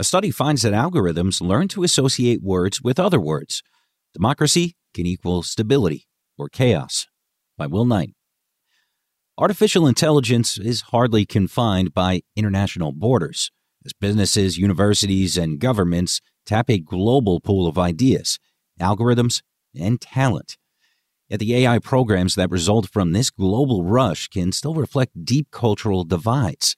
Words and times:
a 0.00 0.04
study 0.04 0.30
finds 0.30 0.62
that 0.62 0.72
algorithms 0.72 1.42
learn 1.42 1.68
to 1.68 1.82
associate 1.82 2.42
words 2.42 2.80
with 2.80 2.98
other 2.98 3.20
words. 3.20 3.62
Democracy 4.14 4.74
can 4.94 5.04
equal 5.04 5.42
stability 5.42 6.06
or 6.38 6.48
chaos. 6.48 7.06
By 7.58 7.66
Will 7.66 7.84
Knight. 7.84 8.14
Artificial 9.36 9.86
intelligence 9.86 10.56
is 10.56 10.88
hardly 10.88 11.26
confined 11.26 11.92
by 11.92 12.22
international 12.34 12.92
borders, 12.92 13.50
as 13.84 13.92
businesses, 13.92 14.56
universities, 14.56 15.36
and 15.36 15.60
governments 15.60 16.22
tap 16.46 16.70
a 16.70 16.78
global 16.78 17.38
pool 17.38 17.68
of 17.68 17.76
ideas, 17.76 18.38
algorithms, 18.80 19.42
and 19.78 20.00
talent. 20.00 20.56
Yet 21.28 21.40
the 21.40 21.54
AI 21.56 21.78
programs 21.78 22.36
that 22.36 22.50
result 22.50 22.88
from 22.88 23.12
this 23.12 23.28
global 23.28 23.84
rush 23.84 24.28
can 24.28 24.52
still 24.52 24.74
reflect 24.74 25.26
deep 25.26 25.50
cultural 25.50 26.04
divides. 26.04 26.74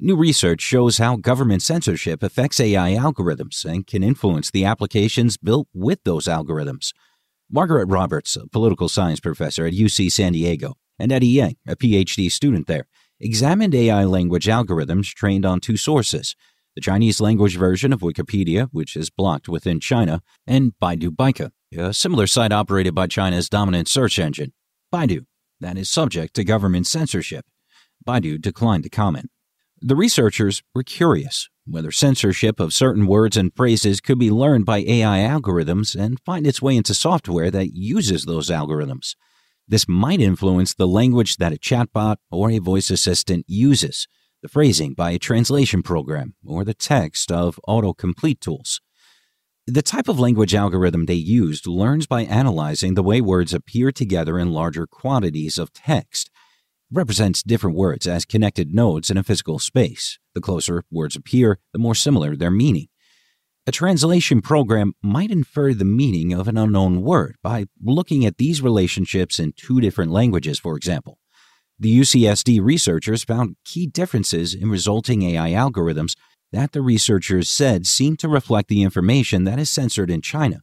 New 0.00 0.14
research 0.14 0.60
shows 0.60 0.98
how 0.98 1.16
government 1.16 1.60
censorship 1.60 2.22
affects 2.22 2.60
AI 2.60 2.92
algorithms 2.92 3.64
and 3.64 3.84
can 3.84 4.04
influence 4.04 4.48
the 4.48 4.64
applications 4.64 5.36
built 5.36 5.66
with 5.74 5.98
those 6.04 6.26
algorithms. 6.26 6.92
Margaret 7.50 7.86
Roberts, 7.86 8.36
a 8.36 8.46
political 8.46 8.88
science 8.88 9.18
professor 9.18 9.66
at 9.66 9.72
UC 9.72 10.12
San 10.12 10.34
Diego, 10.34 10.74
and 11.00 11.10
Eddie 11.10 11.26
Yang, 11.26 11.56
a 11.66 11.74
PhD 11.74 12.30
student 12.30 12.68
there, 12.68 12.86
examined 13.18 13.74
AI 13.74 14.04
language 14.04 14.46
algorithms 14.46 15.06
trained 15.06 15.44
on 15.44 15.58
two 15.58 15.76
sources 15.76 16.36
the 16.76 16.80
Chinese 16.80 17.20
language 17.20 17.56
version 17.56 17.92
of 17.92 18.02
Wikipedia, 18.02 18.68
which 18.70 18.94
is 18.94 19.10
blocked 19.10 19.48
within 19.48 19.80
China, 19.80 20.22
and 20.46 20.74
Baidu 20.80 21.08
Baike, 21.08 21.50
a 21.76 21.92
similar 21.92 22.28
site 22.28 22.52
operated 22.52 22.94
by 22.94 23.08
China's 23.08 23.48
dominant 23.48 23.88
search 23.88 24.20
engine, 24.20 24.52
Baidu, 24.94 25.26
that 25.58 25.76
is 25.76 25.90
subject 25.90 26.34
to 26.34 26.44
government 26.44 26.86
censorship. 26.86 27.46
Baidu 28.06 28.40
declined 28.40 28.84
to 28.84 28.90
comment. 28.90 29.28
The 29.80 29.96
researchers 29.96 30.62
were 30.74 30.82
curious 30.82 31.48
whether 31.64 31.92
censorship 31.92 32.58
of 32.58 32.72
certain 32.72 33.06
words 33.06 33.36
and 33.36 33.54
phrases 33.54 34.00
could 34.00 34.18
be 34.18 34.30
learned 34.30 34.64
by 34.64 34.78
AI 34.78 35.18
algorithms 35.18 35.94
and 35.94 36.18
find 36.24 36.46
its 36.46 36.62
way 36.62 36.76
into 36.76 36.94
software 36.94 37.50
that 37.50 37.74
uses 37.74 38.24
those 38.24 38.48
algorithms. 38.48 39.14
This 39.68 39.86
might 39.86 40.20
influence 40.20 40.74
the 40.74 40.88
language 40.88 41.36
that 41.36 41.52
a 41.52 41.56
chatbot 41.56 42.16
or 42.30 42.50
a 42.50 42.58
voice 42.58 42.90
assistant 42.90 43.44
uses, 43.46 44.08
the 44.42 44.48
phrasing 44.48 44.94
by 44.94 45.12
a 45.12 45.18
translation 45.18 45.82
program, 45.82 46.34
or 46.44 46.64
the 46.64 46.74
text 46.74 47.30
of 47.30 47.60
autocomplete 47.68 48.40
tools. 48.40 48.80
The 49.66 49.82
type 49.82 50.08
of 50.08 50.18
language 50.18 50.54
algorithm 50.54 51.04
they 51.04 51.14
used 51.14 51.66
learns 51.66 52.06
by 52.06 52.22
analyzing 52.22 52.94
the 52.94 53.02
way 53.02 53.20
words 53.20 53.52
appear 53.52 53.92
together 53.92 54.38
in 54.38 54.50
larger 54.50 54.86
quantities 54.86 55.58
of 55.58 55.72
text 55.72 56.30
represents 56.92 57.42
different 57.42 57.76
words 57.76 58.06
as 58.06 58.24
connected 58.24 58.74
nodes 58.74 59.10
in 59.10 59.16
a 59.16 59.22
physical 59.22 59.58
space. 59.58 60.18
The 60.34 60.40
closer 60.40 60.84
words 60.90 61.16
appear, 61.16 61.58
the 61.72 61.78
more 61.78 61.94
similar 61.94 62.36
their 62.36 62.50
meaning. 62.50 62.88
A 63.66 63.72
translation 63.72 64.40
program 64.40 64.94
might 65.02 65.30
infer 65.30 65.74
the 65.74 65.84
meaning 65.84 66.32
of 66.32 66.48
an 66.48 66.56
unknown 66.56 67.02
word 67.02 67.36
by 67.42 67.66
looking 67.84 68.24
at 68.24 68.38
these 68.38 68.62
relationships 68.62 69.38
in 69.38 69.52
two 69.52 69.80
different 69.80 70.10
languages, 70.10 70.58
for 70.58 70.74
example. 70.74 71.18
The 71.78 72.00
UCSD 72.00 72.64
researchers 72.64 73.24
found 73.24 73.56
key 73.64 73.86
differences 73.86 74.54
in 74.54 74.70
resulting 74.70 75.22
AI 75.22 75.50
algorithms 75.50 76.16
that 76.50 76.72
the 76.72 76.80
researchers 76.80 77.50
said 77.50 77.86
seem 77.86 78.16
to 78.16 78.28
reflect 78.28 78.68
the 78.68 78.82
information 78.82 79.44
that 79.44 79.58
is 79.58 79.68
censored 79.68 80.10
in 80.10 80.22
China. 80.22 80.62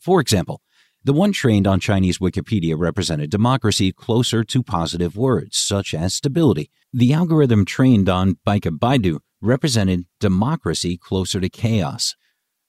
For 0.00 0.20
example, 0.20 0.62
the 1.02 1.14
one 1.14 1.32
trained 1.32 1.66
on 1.66 1.80
Chinese 1.80 2.18
Wikipedia 2.18 2.74
represented 2.78 3.30
democracy 3.30 3.90
closer 3.90 4.44
to 4.44 4.62
positive 4.62 5.16
words, 5.16 5.56
such 5.56 5.94
as 5.94 6.12
stability. 6.12 6.70
The 6.92 7.14
algorithm 7.14 7.64
trained 7.64 8.10
on 8.10 8.36
Baike 8.46 8.78
Baidu 8.78 9.20
represented 9.40 10.04
democracy 10.18 10.98
closer 10.98 11.40
to 11.40 11.48
chaos. 11.48 12.16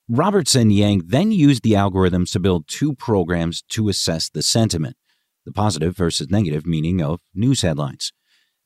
Roberts 0.08 0.54
and 0.54 0.72
Yang 0.72 1.02
then 1.08 1.30
used 1.30 1.62
the 1.62 1.72
algorithms 1.72 2.32
to 2.32 2.40
build 2.40 2.68
two 2.68 2.94
programs 2.94 3.62
to 3.68 3.90
assess 3.90 4.30
the 4.30 4.42
sentiment, 4.42 4.96
the 5.44 5.52
positive 5.52 5.94
versus 5.94 6.30
negative 6.30 6.64
meaning 6.64 7.02
of 7.02 7.20
news 7.34 7.60
headlines. 7.60 8.14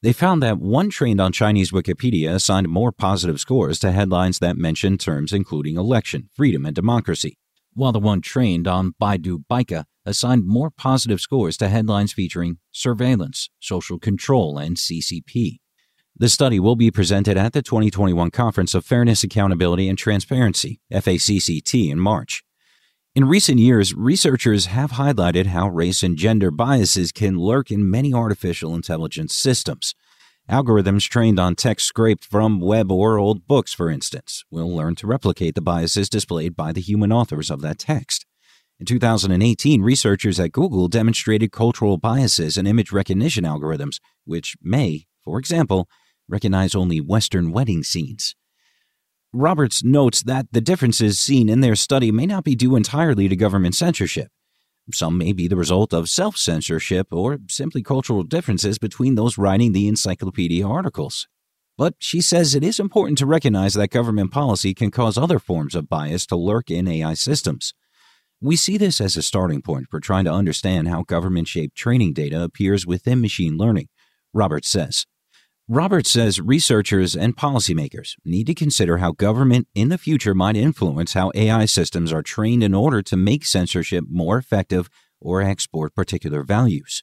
They 0.01 0.13
found 0.13 0.43
that 0.45 0.59
one 0.59 0.91
trained 0.91 1.21
on 1.21 1.33
Chinese 1.33 1.73
Wikipedia 1.73 2.33
assigned 2.33 2.69
more 2.69 2.93
positive 2.93 3.41
scores 3.41 3.81
to 3.81 3.91
headlines 3.91 4.39
that 4.39 4.57
mentioned 4.57 5.01
terms 5.01 5.33
including 5.33 5.77
election, 5.77 6.31
freedom, 6.37 6.65
and 6.65 6.75
democracy 6.75 7.37
while 7.77 7.93
the 7.93 8.01
one 8.01 8.21
trained 8.21 8.67
on 8.67 8.95
Baidu 9.01 9.45
Baike 9.49 9.85
assigned 10.05 10.47
more 10.47 10.71
positive 10.71 11.21
scores 11.21 11.57
to 11.59 11.69
headlines 11.69 12.13
featuring 12.13 12.59
surveillance, 12.73 13.51
social 13.61 13.99
control, 13.99 14.59
and 14.59 14.77
CCP. 14.77 15.59
The 16.19 16.29
study 16.31 16.59
will 16.59 16.77
be 16.77 16.91
presented 16.91 17.37
at 17.37 17.53
the 17.53 17.61
2021 17.61 18.31
Conference 18.31 18.75
of 18.75 18.87
Fairness, 18.87 19.23
Accountability, 19.23 19.89
and 19.89 19.99
Transparency, 19.99 20.81
FACCT, 20.91 21.91
in 21.91 22.01
March. 22.01 22.43
In 23.15 23.27
recent 23.27 23.59
years, 23.59 23.95
researchers 23.95 24.67
have 24.67 24.93
highlighted 24.93 25.47
how 25.47 25.69
race 25.69 26.03
and 26.03 26.17
gender 26.17 26.51
biases 26.51 27.13
can 27.13 27.39
lurk 27.39 27.71
in 27.71 27.91
many 27.91 28.15
artificial 28.15 28.75
intelligence 28.75 29.35
systems. 29.35 29.95
Algorithms 30.51 31.09
trained 31.09 31.41
on 31.41 31.57
text 31.57 31.87
scraped 31.87 32.25
from 32.25 32.61
web 32.61 32.93
or 32.93 33.19
old 33.19 33.49
books, 33.49 33.75
for 33.75 33.91
instance, 33.91 34.45
will 34.49 34.73
learn 34.73 34.95
to 34.95 35.07
replicate 35.07 35.57
the 35.57 35.61
biases 35.61 36.09
displayed 36.09 36.55
by 36.55 36.73
the 36.73 36.81
human 36.81 37.11
authors 37.11 37.51
of 37.51 37.63
that 37.63 37.81
text. 37.81 38.25
In 38.79 38.87
2018, 38.87 39.83
researchers 39.83 40.39
at 40.39 40.53
Google 40.53 40.87
demonstrated 40.87 41.51
cultural 41.51 41.97
biases 41.97 42.57
in 42.57 42.65
image 42.65 42.93
recognition 42.93 43.43
algorithms, 43.43 43.99
which 44.25 44.57
may, 44.63 45.07
for 45.21 45.41
example, 45.41 45.89
recognize 46.29 46.77
only 46.77 47.01
Western 47.01 47.51
wedding 47.51 47.83
scenes. 47.83 48.37
Roberts 49.33 49.83
notes 49.83 50.23
that 50.23 50.47
the 50.53 50.61
differences 50.61 51.19
seen 51.19 51.49
in 51.49 51.61
their 51.61 51.75
study 51.75 52.13
may 52.13 52.27
not 52.27 52.45
be 52.45 52.55
due 52.55 52.77
entirely 52.77 53.29
to 53.29 53.35
government 53.35 53.75
censorship. 53.75 54.29
Some 54.93 55.19
may 55.19 55.33
be 55.33 55.49
the 55.49 55.57
result 55.57 55.93
of 55.93 56.09
self 56.09 56.37
censorship 56.37 57.09
or 57.11 57.39
simply 57.49 57.83
cultural 57.83 58.23
differences 58.23 58.79
between 58.79 59.17
those 59.17 59.37
writing 59.37 59.73
the 59.73 59.89
encyclopedia 59.89 60.67
articles. 60.67 61.27
But 61.77 61.95
she 61.99 62.21
says 62.21 62.55
it 62.55 62.63
is 62.63 62.81
important 62.81 63.19
to 63.19 63.27
recognize 63.27 63.75
that 63.75 63.91
government 63.91 64.31
policy 64.31 64.73
can 64.75 64.91
cause 64.91 65.19
other 65.19 65.39
forms 65.39 65.75
of 65.75 65.89
bias 65.89 66.25
to 66.27 66.37
lurk 66.37 66.71
in 66.71 66.89
AI 66.89 67.15
systems. 67.15 67.75
We 68.41 68.57
see 68.57 68.77
this 68.77 69.01
as 69.01 69.17
a 69.17 69.23
starting 69.23 69.61
point 69.61 69.87
for 69.91 69.99
trying 69.99 70.25
to 70.27 70.33
understand 70.33 70.89
how 70.89 71.03
government 71.03 71.49
shaped 71.49 71.77
training 71.77 72.13
data 72.13 72.43
appears 72.43 72.87
within 72.87 73.21
machine 73.21 73.57
learning, 73.57 73.89
Roberts 74.33 74.69
says. 74.69 75.07
Roberts 75.69 76.13
says 76.13 76.41
researchers 76.41 77.17
and 77.17 77.37
policymakers 77.37 78.15
need 78.25 78.47
to 78.47 78.55
consider 78.55 78.99
how 78.99 79.11
government 79.11 79.67
in 79.75 79.89
the 79.89 79.99
future 79.99 80.33
might 80.33 80.57
influence 80.57 81.15
how 81.15 81.33
AI 81.35 81.65
systems 81.65 82.13
are 82.13 82.23
trained 82.23 82.63
in 82.63 82.73
order 82.73 83.03
to 83.03 83.17
make 83.17 83.45
censorship 83.45 84.05
more 84.09 84.39
effective 84.39 84.89
or 85.21 85.43
export 85.43 85.93
particular 85.93 86.45
values. 86.45 87.03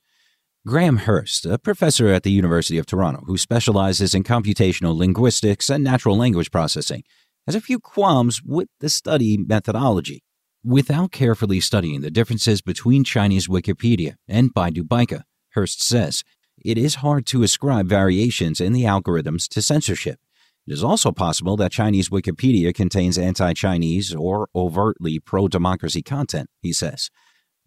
Graeme 0.65 0.99
Hirst, 0.99 1.45
a 1.45 1.59
professor 1.59 2.07
at 2.07 2.23
the 2.23 2.31
University 2.31 2.77
of 2.77 2.85
Toronto 2.85 3.23
who 3.25 3.37
specializes 3.37 4.15
in 4.15 4.23
computational 4.23 4.97
linguistics 4.97 5.69
and 5.69 5.83
natural 5.83 6.15
language 6.15 6.49
processing, 6.49 7.03
has 7.45 7.55
a 7.55 7.61
few 7.61 7.81
qualms 7.81 8.41
with 8.45 8.69
the 8.79 8.87
study 8.87 9.37
methodology. 9.37 10.23
Without 10.63 11.11
carefully 11.11 11.59
studying 11.59 11.99
the 11.99 12.09
differences 12.09 12.61
between 12.61 13.03
Chinese 13.03 13.49
Wikipedia 13.49 14.15
and 14.25 14.53
Baidu 14.53 14.83
Baike, 14.83 15.21
Hirst 15.49 15.83
says, 15.83 16.23
it 16.63 16.77
is 16.77 16.95
hard 16.95 17.25
to 17.27 17.43
ascribe 17.43 17.87
variations 17.87 18.61
in 18.61 18.73
the 18.73 18.83
algorithms 18.83 19.47
to 19.49 19.61
censorship. 19.61 20.19
It 20.65 20.73
is 20.73 20.83
also 20.83 21.11
possible 21.11 21.57
that 21.57 21.71
Chinese 21.71 22.09
Wikipedia 22.09 22.73
contains 22.73 23.17
anti 23.17 23.53
Chinese 23.53 24.15
or 24.15 24.47
overtly 24.55 25.19
pro 25.19 25.47
democracy 25.47 26.01
content, 26.01 26.49
he 26.61 26.71
says. 26.71 27.09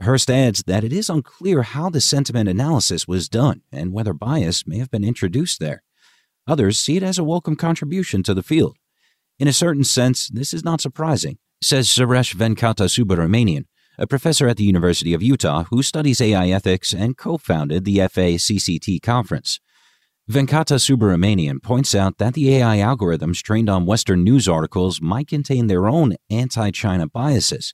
Hirst 0.00 0.30
adds 0.30 0.62
that 0.66 0.84
it 0.84 0.92
is 0.92 1.10
unclear 1.10 1.62
how 1.62 1.90
the 1.90 2.00
sentiment 2.00 2.48
analysis 2.48 3.06
was 3.06 3.28
done 3.28 3.62
and 3.72 3.92
whether 3.92 4.12
bias 4.12 4.66
may 4.66 4.78
have 4.78 4.90
been 4.90 5.04
introduced 5.04 5.60
there. 5.60 5.82
Others 6.46 6.78
see 6.78 6.96
it 6.96 7.02
as 7.02 7.18
a 7.18 7.24
welcome 7.24 7.56
contribution 7.56 8.22
to 8.22 8.34
the 8.34 8.42
field. 8.42 8.76
In 9.38 9.48
a 9.48 9.52
certain 9.52 9.84
sense, 9.84 10.28
this 10.28 10.54
is 10.54 10.64
not 10.64 10.80
surprising, 10.80 11.38
says 11.62 11.88
Suresh 11.88 12.34
Venkatasubramanian, 12.34 13.64
a 13.98 14.06
professor 14.06 14.48
at 14.48 14.56
the 14.56 14.64
University 14.64 15.14
of 15.14 15.22
Utah 15.22 15.64
who 15.70 15.82
studies 15.82 16.20
AI 16.20 16.48
ethics 16.48 16.92
and 16.92 17.16
co 17.16 17.38
founded 17.38 17.84
the 17.84 17.98
FACCT 17.98 19.02
conference. 19.02 19.60
Venkatasubramanian 20.30 21.62
points 21.62 21.94
out 21.94 22.18
that 22.18 22.34
the 22.34 22.56
AI 22.56 22.78
algorithms 22.78 23.42
trained 23.42 23.70
on 23.70 23.86
Western 23.86 24.24
news 24.24 24.48
articles 24.48 25.00
might 25.00 25.28
contain 25.28 25.68
their 25.68 25.88
own 25.88 26.16
anti 26.30 26.70
China 26.70 27.06
biases 27.06 27.72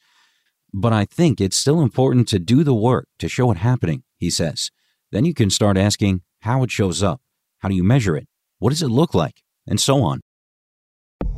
but 0.72 0.92
I 0.92 1.04
think 1.04 1.40
it's 1.40 1.56
still 1.56 1.82
important 1.82 2.28
to 2.28 2.38
do 2.38 2.64
the 2.64 2.74
work 2.74 3.08
to 3.18 3.28
show 3.28 3.50
it 3.50 3.58
happening, 3.58 4.04
he 4.16 4.30
says. 4.30 4.70
Then 5.10 5.24
you 5.24 5.34
can 5.34 5.50
start 5.50 5.76
asking 5.76 6.22
how 6.40 6.62
it 6.62 6.70
shows 6.70 7.02
up. 7.02 7.20
How 7.58 7.68
do 7.68 7.74
you 7.74 7.84
measure 7.84 8.16
it? 8.16 8.26
What 8.58 8.70
does 8.70 8.82
it 8.82 8.88
look 8.88 9.14
like? 9.14 9.42
And 9.66 9.78
so 9.78 10.02
on. 10.02 10.20